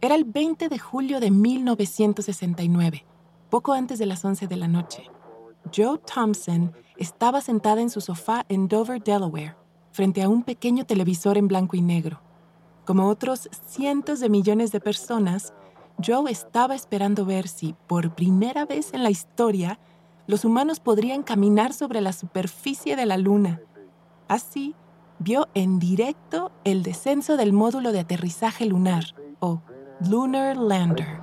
[0.00, 3.04] Era el 20 de julio de 1969,
[3.50, 5.10] poco antes de las 11 de la noche.
[5.74, 9.56] Joe Thompson estaba sentada en su sofá en Dover, Delaware,
[9.90, 12.20] frente a un pequeño televisor en blanco y negro.
[12.84, 15.52] Como otros cientos de millones de personas,
[16.04, 19.78] Joe estaba esperando ver si, por primera vez en la historia,
[20.26, 23.60] los humanos podrían caminar sobre la superficie de la Luna.
[24.28, 24.74] Así,
[25.18, 29.04] vio en directo el descenso del módulo de aterrizaje lunar,
[29.40, 29.60] o
[30.00, 31.20] Lunar Lander.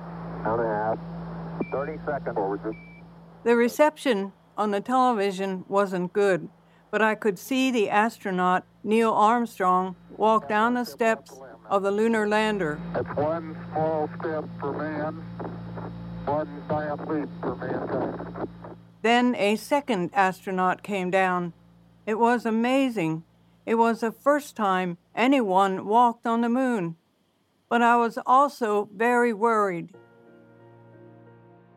[3.44, 6.48] The reception on the television wasn't good,
[6.90, 11.38] but I could see the astronaut Neil Armstrong walk down the steps
[11.68, 12.78] of the lunar lander.
[12.94, 15.14] It's one small step for man,
[16.24, 18.48] one giant leap for mankind.
[19.02, 21.52] Then a second astronaut came down.
[22.06, 23.24] It was amazing.
[23.66, 26.96] It was the first time anyone walked on the moon.
[27.70, 29.96] But I was also very worried.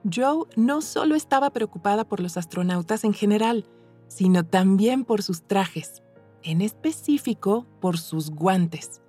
[0.04, 3.66] Joe no solo estaba preocupada por los astronautas en general,
[4.08, 6.02] sino también por sus trajes,
[6.44, 9.02] en específico por sus guantes,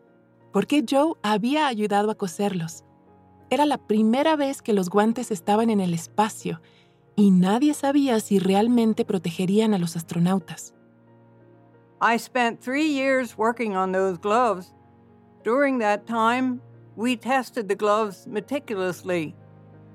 [0.53, 2.84] porque Joe había ayudado a coserlos.
[3.50, 6.60] Era la primera vez que los guantes estaban en el espacio
[7.16, 10.75] y nadie sabía si realmente protegerían a los astronautas.
[12.00, 14.72] I spent three years working on those gloves.
[15.42, 16.60] During that time,
[16.94, 19.34] we tested the gloves meticulously.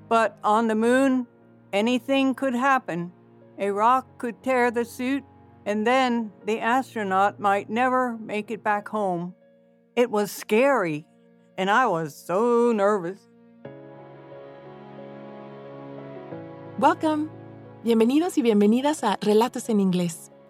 [0.08, 1.26] But on the moon,
[1.72, 3.10] anything could happen.
[3.58, 5.24] A rock could tear the suit,
[5.64, 9.34] and then the astronaut might never make it back home.
[9.96, 11.06] It was scary,
[11.56, 13.18] and I was so nervous.
[16.78, 17.30] Welcome.
[17.82, 20.30] Bienvenidos y bienvenidas a Relatos en Inglés,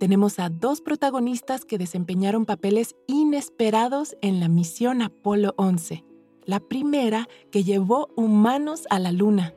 [0.00, 6.06] tenemos a dos protagonistas que desempeñaron papeles inesperados en la misión Apolo 11,
[6.46, 9.54] la primera que llevó humanos a la Luna.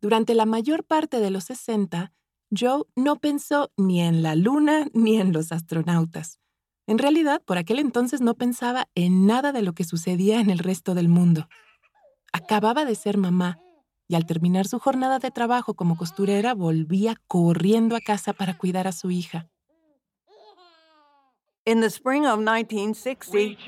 [0.00, 2.12] Durante la mayor parte de los 60,
[2.56, 6.38] Joe no pensó ni en la Luna ni en los astronautas.
[6.86, 10.60] En realidad, por aquel entonces no pensaba en nada de lo que sucedía en el
[10.60, 11.48] resto del mundo.
[12.32, 13.58] Acababa de ser mamá
[14.08, 18.86] y al terminar su jornada de trabajo como costurera volvía corriendo a casa para cuidar
[18.86, 19.46] a su hija.
[21.66, 23.58] In the spring of 1960,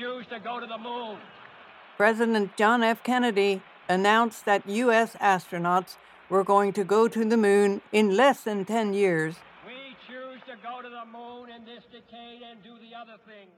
[1.97, 3.03] President John F.
[3.03, 5.15] Kennedy announced that U.S.
[5.21, 5.97] astronauts
[6.27, 9.35] were going to go to the moon in less than 10 years.
[9.67, 13.51] We choose to go to the moon in this decade and do the other things.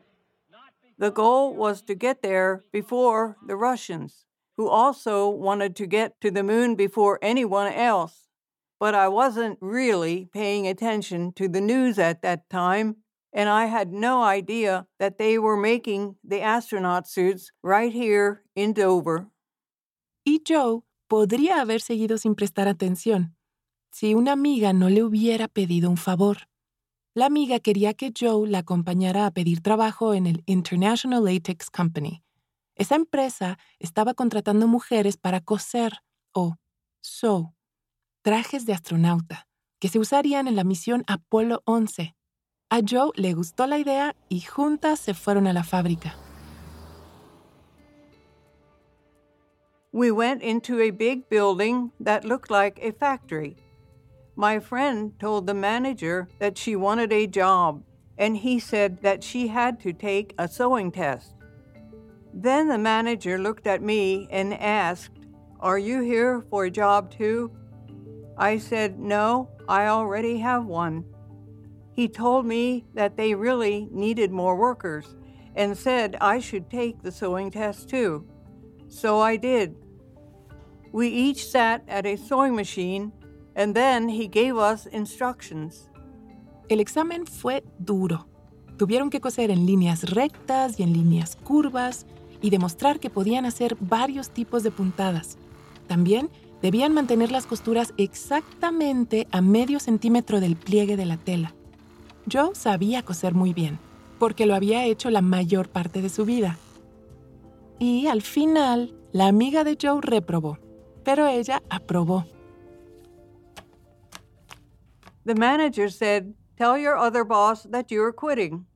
[0.97, 4.25] The goal was to get there before the Russians,
[4.57, 8.29] who also wanted to get to the moon before anyone else.
[8.79, 12.97] But I wasn't really paying attention to the news at that time,
[13.33, 18.73] and I had no idea that they were making the astronaut suits right here in
[18.73, 19.27] Dover.
[20.25, 23.35] Y Joe podría haber seguido sin prestar atención,
[23.91, 26.47] si una amiga no le hubiera pedido un favor.
[27.15, 32.22] La amiga quería que Joe la acompañara a pedir trabajo en el International Latex Company.
[32.75, 35.93] Esa empresa estaba contratando mujeres para coser
[36.33, 36.55] o
[37.01, 37.53] sew
[38.23, 39.47] trajes de astronauta
[39.79, 42.15] que se usarían en la misión Apolo 11.
[42.69, 46.15] A Joe le gustó la idea y juntas se fueron a la fábrica.
[49.91, 53.57] We went into a big building that looked like a factory.
[54.35, 57.83] My friend told the manager that she wanted a job,
[58.17, 61.35] and he said that she had to take a sewing test.
[62.33, 65.11] Then the manager looked at me and asked,
[65.59, 67.51] Are you here for a job too?
[68.37, 71.05] I said, No, I already have one.
[71.93, 75.15] He told me that they really needed more workers
[75.55, 78.27] and said I should take the sewing test too.
[78.87, 79.75] So I did.
[80.91, 83.11] We each sat at a sewing machine
[83.55, 85.89] and then he gave us instructions.
[86.69, 88.25] El examen fue duro.
[88.77, 92.07] Tuvieron que coser en líneas rectas y en líneas curvas
[92.43, 95.39] y demostrar que podían hacer varios tipos de puntadas.
[95.87, 96.29] También
[96.61, 101.55] debían mantener las costuras exactamente a medio centímetro del pliegue de la tela.
[102.31, 103.79] Joe sabía coser muy bien,
[104.19, 106.59] porque lo había hecho la mayor parte de su vida,
[107.79, 110.57] Y al final, la amiga de Joe reprobó,
[111.03, 112.25] pero ella aprobó.
[115.25, 118.67] The manager said, Tell your other boss that you're quitting.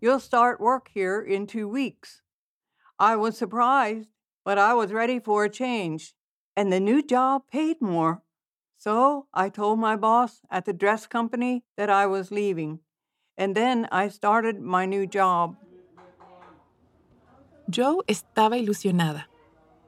[0.00, 2.22] You'll start work here in two weeks.
[3.00, 4.10] I was surprised,
[4.44, 6.14] but I was ready for a change,
[6.54, 8.20] and the new job paid more.
[8.76, 12.80] So I told my boss at the dress company that I was leaving,
[13.38, 15.56] and then I started my new job.
[17.70, 19.30] Joe estaba ilusionada,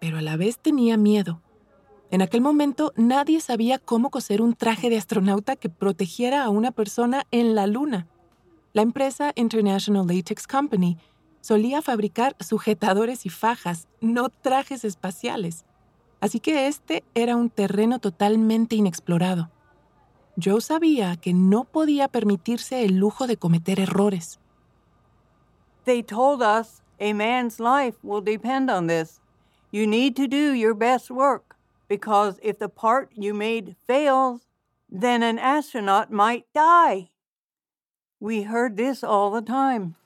[0.00, 1.42] pero a la vez tenía miedo.
[2.10, 6.70] En aquel momento nadie sabía cómo coser un traje de astronauta que protegiera a una
[6.70, 8.08] persona en la Luna.
[8.72, 10.96] La empresa International Latex Company
[11.42, 15.66] solía fabricar sujetadores y fajas, no trajes espaciales.
[16.20, 19.50] Así que este era un terreno totalmente inexplorado.
[20.42, 24.38] Joe sabía que no podía permitirse el lujo de cometer errores.
[25.84, 29.20] They told us a man's life will depend on this.
[29.72, 31.56] You need to do your best work
[31.88, 34.46] because if the part you made fails,
[34.88, 37.10] then an astronaut might die.
[38.20, 39.96] We heard this all the time.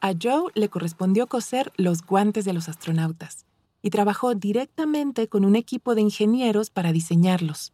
[0.00, 3.44] A Joe le correspondió coser los guantes de los astronautas
[3.82, 7.72] y trabajó directamente con un equipo de ingenieros para diseñarlos.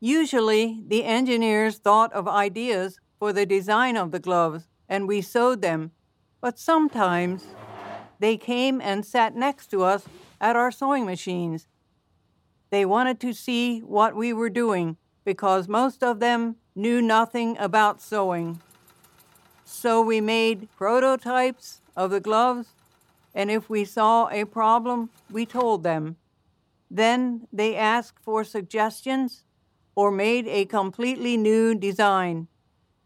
[0.00, 5.60] Usually, the engineers thought of ideas for the design of the gloves and we sewed
[5.60, 5.92] them,
[6.40, 7.44] but sometimes
[8.20, 10.04] they came and sat next to us
[10.40, 11.66] at our sewing machines
[12.70, 18.00] they wanted to see what we were doing because most of them knew nothing about
[18.00, 18.60] sewing.
[19.70, 22.68] So we made prototypes of the gloves,
[23.34, 26.16] and if we saw a problem, we told them.
[26.90, 29.44] Then they asked for suggestions
[29.94, 32.48] or made a completely new design.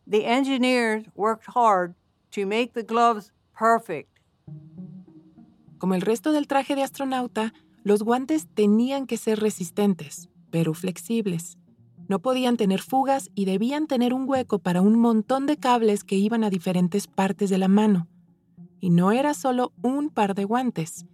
[0.07, 1.95] The engineers worked hard
[2.31, 4.21] to make the gloves perfect.
[5.79, 7.53] Como el resto del traje de astronauta,
[7.85, 11.59] Los guantes tenían que ser resistentes, pero flexibles.
[12.09, 16.17] No podían tener fugas y debían tener un hueco para un montón de cables que
[16.17, 18.09] iban a diferentes partes de la mano.
[18.81, 21.07] Y no era solo un par de guantes.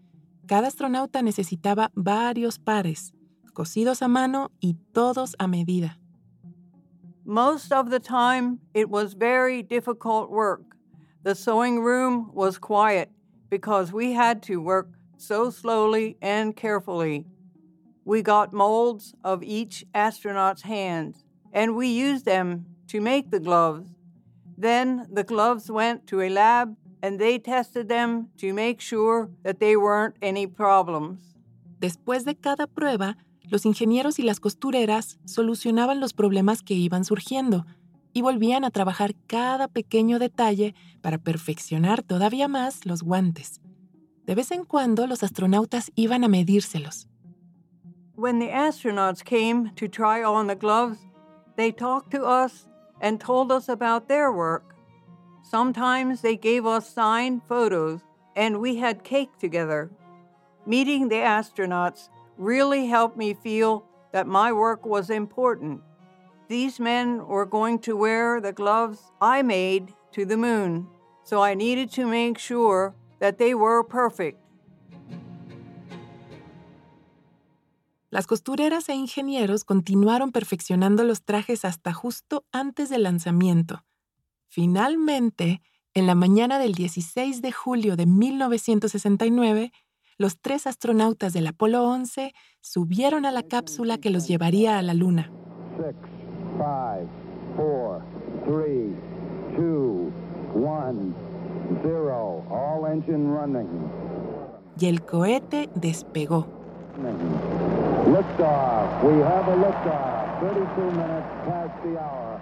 [0.46, 3.12] Cada astronauta necesitaba varios pares,
[3.52, 5.98] cosidos a mano y todos a medida.
[7.24, 10.62] Most of the time, it was very difficult work.
[11.24, 13.10] The sewing room was quiet
[13.50, 14.88] because we had to work
[15.18, 17.26] so slowly and carefully.
[18.08, 23.90] We got molds of each astronaut's hands, and we used them to make the gloves.
[24.56, 29.58] Then the gloves went to a lab and they tested them to make sure that
[29.58, 31.20] they weren't any problems.
[31.80, 37.66] Después de cada prueba, los ingenieros y las costureras solucionaban los problemas que iban surgiendo
[38.14, 43.60] y volvían a trabajar cada pequeño detalle para perfeccionar todavía más los guantes.
[44.24, 47.06] De vez en cuando los astronautas iban a medírselos.
[48.18, 50.98] When the astronauts came to try on the gloves,
[51.54, 52.66] they talked to us
[53.00, 54.74] and told us about their work.
[55.44, 58.00] Sometimes they gave us signed photos
[58.34, 59.92] and we had cake together.
[60.66, 65.80] Meeting the astronauts really helped me feel that my work was important.
[66.48, 70.88] These men were going to wear the gloves I made to the moon,
[71.22, 74.40] so I needed to make sure that they were perfect.
[78.10, 83.84] Las costureras e ingenieros continuaron perfeccionando los trajes hasta justo antes del lanzamiento.
[84.48, 85.60] Finalmente,
[85.92, 89.72] en la mañana del 16 de julio de 1969,
[90.16, 94.94] los tres astronautas del Apolo 11 subieron a la cápsula que los llevaría a la
[94.94, 95.30] Luna.
[95.76, 95.94] Six,
[96.56, 97.06] five,
[97.56, 98.02] four,
[98.46, 98.96] three,
[99.54, 100.10] two,
[100.54, 101.14] one,
[101.82, 102.42] zero.
[102.50, 103.68] All engine running.
[104.80, 106.46] Y el cohete despegó.
[108.08, 109.04] Liftoff.
[109.04, 110.40] We have a liftoff.
[110.40, 112.40] 32 minutes past the hour.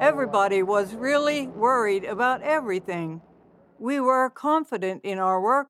[0.00, 3.20] Everybody was really worried about everything.
[3.78, 5.68] We were confident in our work,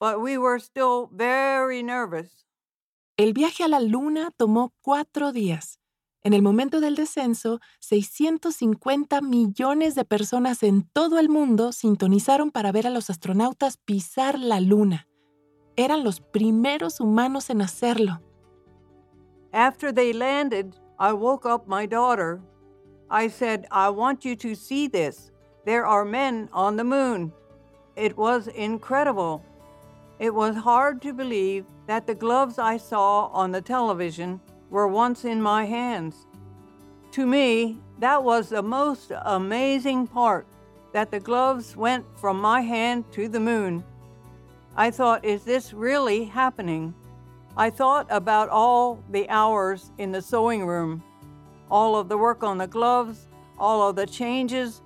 [0.00, 2.44] but we were still very nervous.
[3.16, 5.78] El viaje a la Luna tomó cuatro días.
[6.24, 12.72] En el momento del descenso, 650 millones de personas en todo el mundo sintonizaron para
[12.72, 15.06] ver a los astronautas pisar la Luna.
[15.76, 18.20] Eran los primeros humanos en hacerlo.
[19.52, 22.40] After they landed, I woke up my daughter.
[23.10, 25.30] I said, I want you to see this.
[25.64, 27.32] There are men on the moon.
[27.96, 29.42] It was incredible.
[30.18, 34.40] It was hard to believe that the gloves I saw on the television
[34.70, 36.26] were once in my hands.
[37.12, 40.46] To me, that was the most amazing part
[40.92, 43.84] that the gloves went from my hand to the moon.
[44.76, 46.94] I thought, is this really happening?
[47.56, 51.02] I thought about all the hours in the sewing room,
[51.70, 53.28] all of the work on the gloves,
[53.58, 54.82] all of the changes.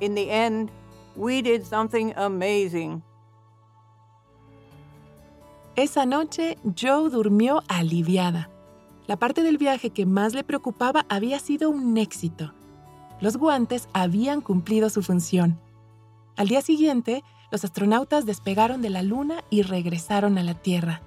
[0.00, 0.70] In the end,
[1.14, 3.02] we did something amazing.
[5.76, 8.48] Esa noche, Joe durmió aliviada.
[9.06, 12.52] La parte del viaje que más le preocupaba había sido un éxito.
[13.20, 15.60] Los guantes habían cumplido su función.
[16.36, 21.00] Al día siguiente, los astronautas despegaron de la Luna y regresaron a la Tierra.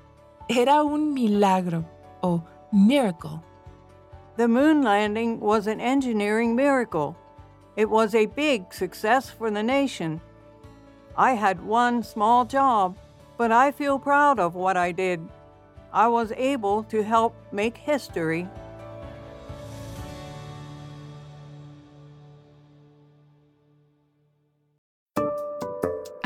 [0.47, 1.85] Era un milagro
[2.21, 3.41] o miracle.
[4.37, 7.15] The moon landing was an engineering miracle.
[7.75, 10.19] It was a big success for the nation.
[11.15, 12.95] I had one small job,
[13.37, 15.19] but I feel proud of what I did.
[15.93, 18.47] I was able to help make history.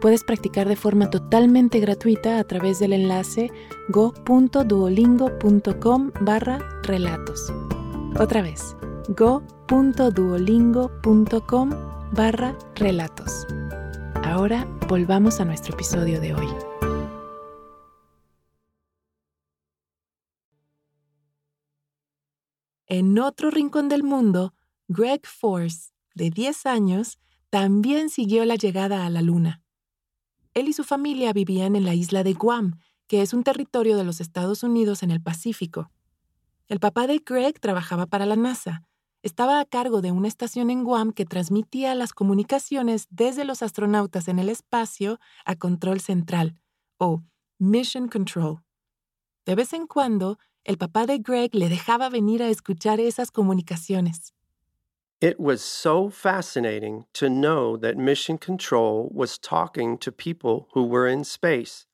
[0.00, 3.50] puedes practicar de forma totalmente gratuita a través del enlace
[3.88, 7.52] go.duolingo.com barra relatos.
[8.18, 8.76] Otra vez,
[9.08, 11.70] go.duolingo.com
[12.12, 13.46] barra relatos.
[14.24, 16.48] Ahora volvamos a nuestro episodio de hoy.
[22.88, 24.54] En otro rincón del mundo,
[24.86, 27.18] Greg Force, de 10 años,
[27.50, 29.65] también siguió la llegada a la Luna.
[30.56, 34.04] Él y su familia vivían en la isla de Guam, que es un territorio de
[34.04, 35.90] los Estados Unidos en el Pacífico.
[36.66, 38.82] El papá de Greg trabajaba para la NASA.
[39.22, 44.28] Estaba a cargo de una estación en Guam que transmitía las comunicaciones desde los astronautas
[44.28, 46.58] en el espacio a Control Central,
[46.96, 47.22] o
[47.58, 48.62] Mission Control.
[49.44, 54.32] De vez en cuando, el papá de Greg le dejaba venir a escuchar esas comunicaciones.
[55.20, 61.06] It was so fascinating to know that Mission Control was talking to people who were
[61.06, 61.86] in space.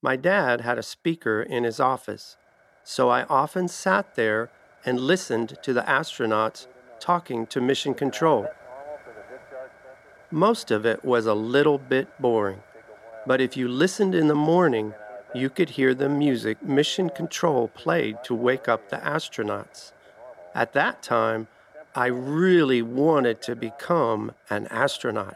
[0.00, 2.38] My dad had a speaker in his office,
[2.82, 4.50] so I often sat there
[4.86, 6.66] and listened to the astronauts
[6.98, 8.46] talking to Mission Control.
[10.30, 12.62] Most of it was a little bit boring,
[13.26, 14.94] but if you listened in the morning,
[15.34, 19.92] you could hear the music Mission Control played to wake up the astronauts.
[20.54, 21.48] At that time,
[21.94, 25.34] I really wanted to become an astronaut.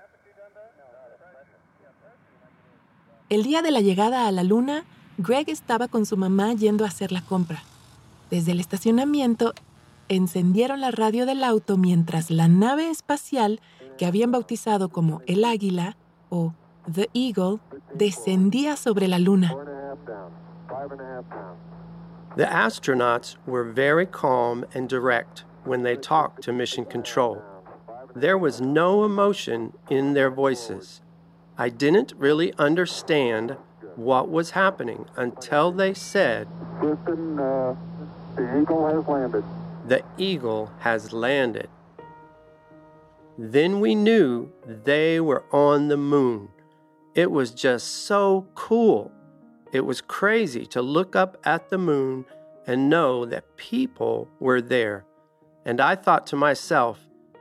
[3.28, 4.84] El día de la llegada a la Luna,
[5.18, 7.62] Greg estaba con su mamá yendo a hacer la compra.
[8.30, 9.52] Desde el estacionamiento,
[10.08, 13.60] encendieron la radio del auto mientras la nave espacial,
[13.98, 15.96] que habían bautizado como el Águila
[16.30, 16.54] o
[16.90, 17.58] The Eagle,
[17.94, 19.54] descendía sobre la Luna.
[22.36, 27.42] The astronauts were very calm and direct when they talked to Mission Control.
[28.14, 31.00] There was no emotion in their voices.
[31.58, 33.56] I didn't really understand
[33.96, 36.48] what was happening until they said,
[36.80, 37.74] Houston, uh,
[38.36, 39.44] the Eagle has landed.
[39.86, 41.68] The eagle has landed.
[43.38, 46.48] Then we knew they were on the moon.
[47.14, 49.10] It was just so cool.
[49.72, 52.26] It was crazy to look up at the moon
[52.66, 55.05] and know that people were there.
[55.66, 57.00] And I thought to myself,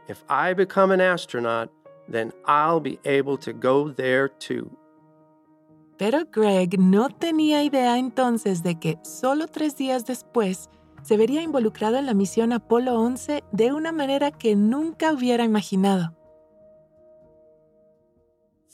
[0.10, 1.70] if I become an astronaut,
[2.10, 4.76] then I'll be able to go there too.
[5.98, 10.70] Pero Greg no tenía idea entonces de que solo tres días después
[11.04, 16.16] se vería involucrado en la misión Apolo 11 de una manera que nunca hubiera imaginado.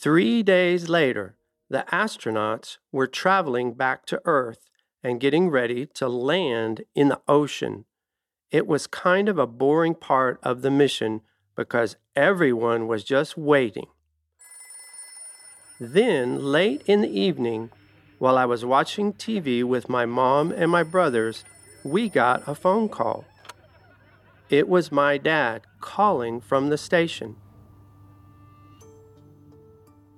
[0.01, 1.35] Three days later,
[1.69, 4.71] the astronauts were traveling back to Earth
[5.03, 7.85] and getting ready to land in the ocean.
[8.51, 11.21] It was kind of a boring part of the mission
[11.55, 13.87] because everyone was just waiting.
[15.79, 17.69] Then, late in the evening,
[18.19, 21.45] while I was watching TV with my mom and my brothers,
[21.83, 23.23] we got a phone call.
[24.49, 27.37] It was my dad calling from the station.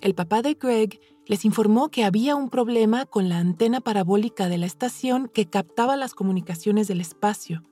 [0.01, 4.57] El papá de Greg les informó que había un problema con la antena parabólica de
[4.57, 7.63] la estación que captaba las comunicaciones del espacio.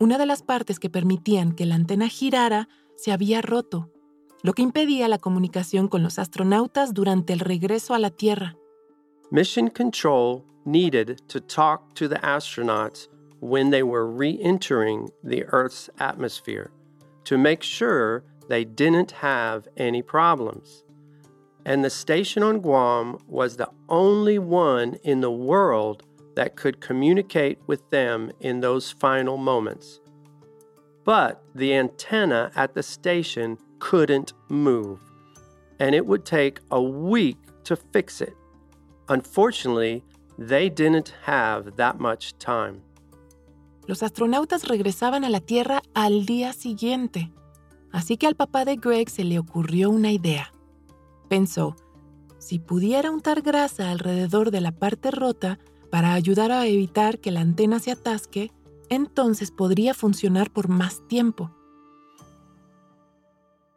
[0.00, 3.90] Una de las partes que permitían que la antena girara se había roto,
[4.42, 8.56] lo que impedía la comunicación con los astronautas durante el regreso a la Tierra.
[9.30, 13.08] Mission Control needed to talk to the astronauts
[13.40, 16.70] when they were re entering the Earth's atmosphere
[17.24, 20.84] to make sure they didn't have any problems.
[21.66, 26.04] And the station on Guam was the only one in the world
[26.38, 30.00] that could communicate with them in those final moments.
[31.04, 35.00] But the antenna at the station couldn't move,
[35.80, 38.36] and it would take a week to fix it.
[39.08, 40.04] Unfortunately,
[40.38, 42.82] they didn't have that much time.
[43.88, 47.32] Los astronautas regresaban a la Tierra al día siguiente,
[47.90, 50.52] así que al papá de Greg se le ocurrió una idea.
[51.28, 51.74] Pensó,
[52.38, 55.58] si pudiera untar grasa alrededor de la parte rota
[55.90, 58.52] para ayudar a evitar que la antena se atasque,
[58.88, 61.54] entonces podría funcionar por más tiempo.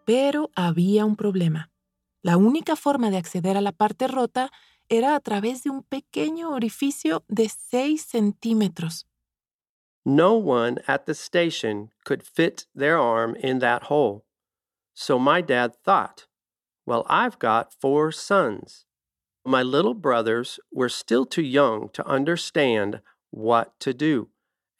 [0.05, 1.71] Pero había un problema.
[2.21, 4.51] La única forma de acceder a la parte rota
[4.89, 9.07] era a través de un pequeño orificio de 6 centímetros.
[10.03, 14.25] No one at the station could fit their arm in that hole.
[14.93, 16.27] So my dad thought,
[16.85, 18.85] well, I've got four sons.
[19.45, 24.29] My little brothers were still too young to understand what to do,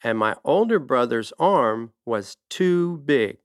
[0.04, 3.38] and my older brother's arm was too big.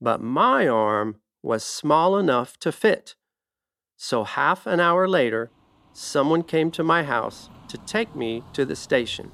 [0.00, 3.16] But my arm was small enough to fit.
[3.98, 5.50] So half an hour later,
[5.92, 9.30] someone came to my house to take me to the station.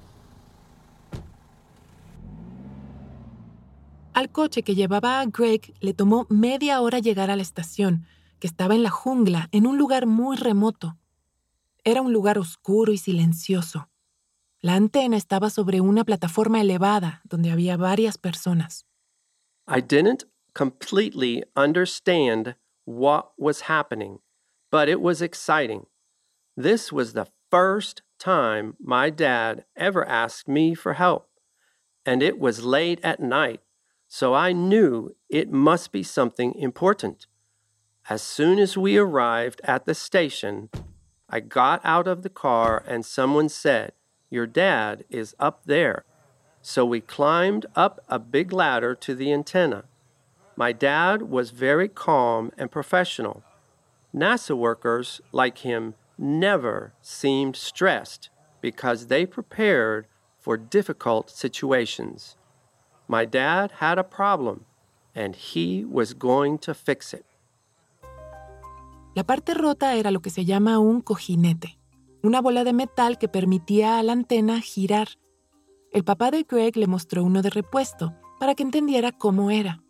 [4.12, 8.06] Al coche que llevaba a Greg le tomó media hora llegar a la estación,
[8.38, 10.96] que estaba en la jungla, en un lugar muy remoto.
[11.84, 13.88] Era un lugar oscuro y silencioso.
[14.60, 18.86] La antena estaba sobre una plataforma elevada donde había varias personas.
[19.68, 20.24] I didn't
[20.54, 24.20] completely understand what was happening,
[24.70, 25.86] but it was exciting.
[26.56, 31.28] This was the first time my dad ever asked me for help,
[32.04, 33.60] and it was late at night
[34.08, 37.26] so I knew it must be something important.
[38.08, 40.70] As soon as we arrived at the station,
[41.28, 43.94] I got out of the car and someone said,
[44.30, 46.04] Your dad is up there.
[46.62, 49.86] So we climbed up a big ladder to the antenna.
[50.54, 53.42] My dad was very calm and professional.
[54.14, 60.06] NASA workers like him never seemed stressed because they prepared
[60.38, 62.36] for difficult situations.
[63.08, 64.64] My dad had a problem,
[65.12, 67.24] and he was going to fix it.
[69.16, 71.78] La parte rota era lo que se llama un cojinete,
[72.22, 75.08] una bola de metal que permitía a la antena girar.
[75.90, 79.82] El papá de Greg le mostró uno de repuesto para que entendiera cómo era.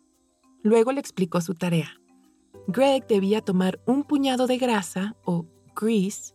[0.63, 1.89] Luego le explicó su tarea.
[2.69, 6.33] Greg debía tomar un puñado de grasa o grease,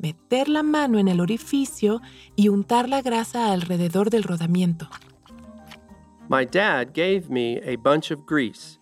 [0.00, 2.00] meter la mano en el orificio
[2.34, 4.88] y untar la grasa alrededor del rodamiento.
[6.28, 8.80] My dad gave me a bunch of grease.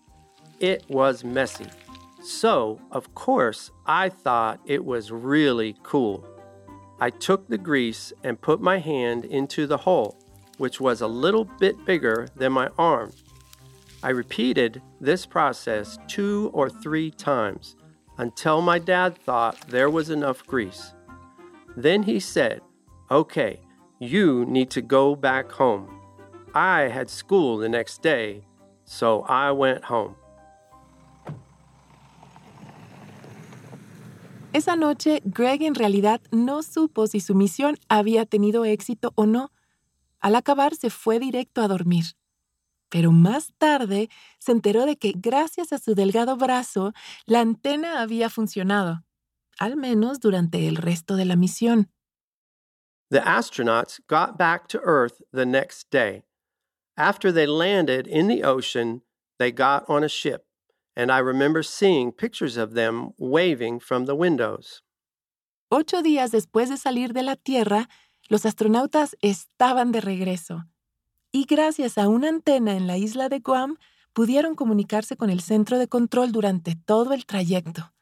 [0.59, 1.67] It was messy.
[2.21, 6.23] So, of course, I thought it was really cool.
[6.99, 10.19] I took the grease and put my hand into the hole,
[10.59, 13.11] which was a little bit bigger than my arm.
[14.03, 17.75] I repeated this process two or three times
[18.19, 20.93] until my dad thought there was enough grease.
[21.75, 22.61] Then he said,
[23.09, 23.61] Okay,
[23.99, 26.01] you need to go back home.
[26.53, 28.45] I had school the next day,
[28.85, 30.15] so I went home.
[34.53, 39.49] Esa noche, Greg en realidad no supo si su misión había tenido éxito o no.
[40.19, 42.03] Al acabar, se fue directo a dormir.
[42.89, 44.09] Pero más tarde
[44.39, 46.91] se enteró de que gracias a su delgado brazo,
[47.25, 49.05] la antena había funcionado,
[49.57, 51.89] al menos durante el resto de la misión.
[53.09, 56.23] The astronauts got back to Earth the next day.
[56.97, 59.03] After they landed in the ocean,
[59.39, 60.43] they got on a ship,
[61.01, 64.83] and I remember seeing pictures of them waving from the windows.
[65.69, 67.89] Ocho días después de salir de la Tierra,
[68.29, 70.65] los astronautas estaban de regreso.
[71.31, 73.77] Y gracias a una antena en la isla de Guam,
[74.13, 77.93] pudieron comunicarse con el centro de control durante todo el trayecto.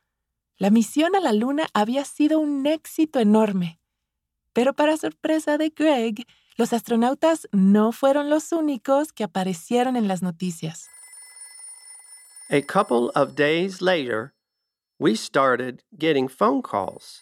[0.58, 3.80] La misión a la Luna había sido un éxito enorme.
[4.52, 6.26] Pero para sorpresa de Greg,
[6.58, 10.90] los astronautas no fueron los únicos que aparecieron en las noticias.
[12.52, 14.34] A couple of days later,
[14.98, 17.22] we started getting phone calls.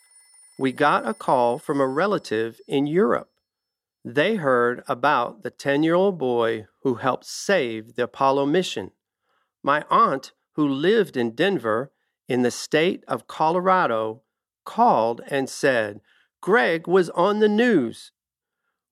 [0.57, 3.29] We got a call from a relative in Europe.
[4.05, 8.91] They heard about the 10 year old boy who helped save the Apollo mission.
[9.61, 11.91] My aunt, who lived in Denver,
[12.29, 14.21] in the state of Colorado,
[14.63, 15.99] called and said,
[16.39, 18.13] Greg was on the news.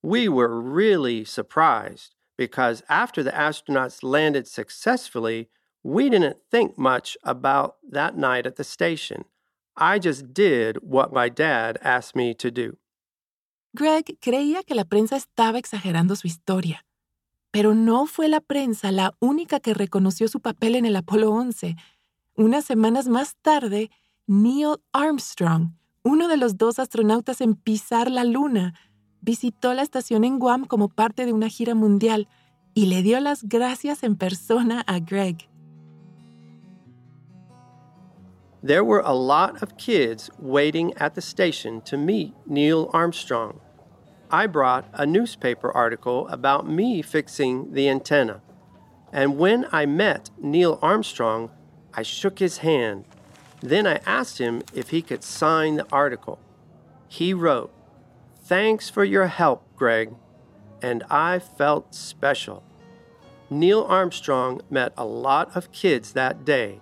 [0.03, 5.49] We were really surprised because after the astronauts landed successfully,
[5.85, 9.25] we didn't think much about that night at the station.
[9.77, 12.77] I just did what my dad asked me to do.
[13.75, 16.85] Greg creía que la prensa estaba exagerando su historia,
[17.51, 21.75] pero no fue la prensa la única que reconoció su papel en el Apolo 11.
[22.35, 23.91] Unas semanas más tarde,
[24.25, 28.73] Neil Armstrong, uno de los dos astronautas en pisar la Luna,
[29.21, 32.27] visitó la estación en Guam como parte de una gira mundial
[32.73, 35.47] y le dio las gracias en persona a Greg.
[38.65, 43.59] There were a lot of kids waiting at the station to meet Neil Armstrong.
[44.31, 48.41] I brought a newspaper article about me fixing the antenna.
[49.13, 51.51] And when I met Neil Armstrong,
[51.93, 53.05] I shook his hand.
[53.61, 56.39] Then I asked him if he could sign the article.
[57.07, 57.71] He wrote,
[58.45, 60.15] Thanks for your help, Greg.
[60.81, 62.63] And I felt special.
[63.47, 66.81] Neil Armstrong met a lot of kids that day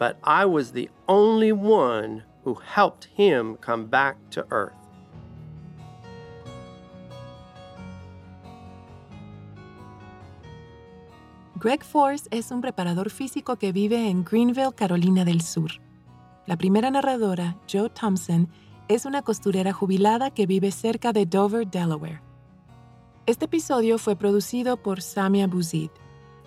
[0.00, 4.72] but I was the only one who helped him come back to Earth.
[11.56, 15.72] Greg Force es un preparador físico que vive en Greenville, Carolina del Sur.
[16.46, 18.48] La primera narradora, Joe Thompson,
[18.88, 22.22] es una costurera jubilada que vive cerca de Dover, Delaware.
[23.26, 25.90] Este episodio fue producido por Samia Buzid,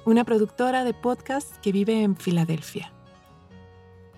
[0.05, 2.91] una productora de podcast que vive en Filadelfia.